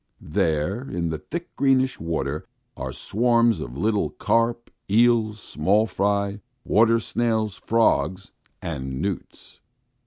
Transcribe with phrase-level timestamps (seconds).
[0.33, 6.99] There, in the thick, greenish water are swarms of little carp, eels, small fry, water
[6.99, 8.31] snails, frogs,
[8.63, 9.59] and newts.